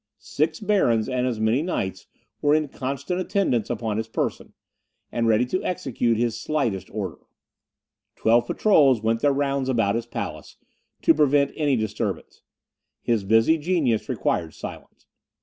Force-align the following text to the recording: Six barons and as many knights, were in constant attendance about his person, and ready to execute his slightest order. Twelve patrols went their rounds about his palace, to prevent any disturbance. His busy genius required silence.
Six 0.17 0.59
barons 0.59 1.07
and 1.07 1.27
as 1.27 1.39
many 1.39 1.61
knights, 1.61 2.07
were 2.41 2.55
in 2.55 2.69
constant 2.69 3.19
attendance 3.21 3.69
about 3.69 3.97
his 3.97 4.07
person, 4.07 4.53
and 5.11 5.27
ready 5.27 5.45
to 5.45 5.63
execute 5.63 6.17
his 6.17 6.41
slightest 6.41 6.89
order. 6.89 7.19
Twelve 8.15 8.47
patrols 8.47 9.03
went 9.03 9.19
their 9.19 9.31
rounds 9.31 9.69
about 9.69 9.93
his 9.93 10.07
palace, 10.07 10.57
to 11.03 11.13
prevent 11.13 11.51
any 11.55 11.75
disturbance. 11.75 12.41
His 13.03 13.23
busy 13.23 13.59
genius 13.59 14.09
required 14.09 14.55
silence. 14.55 15.05